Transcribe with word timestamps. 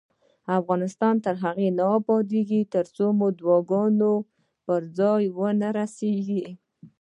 افغانستان 0.59 1.15
تر 1.25 1.35
هغو 1.43 1.67
نه 1.79 1.83
ابادیږي، 1.97 2.61
ترڅو 2.73 3.05
مو 3.17 3.27
دعاګانې 3.39 4.13
پر 4.65 4.81
ځای 4.97 5.23
ونه 5.37 5.69
رسیږي. 5.77 6.43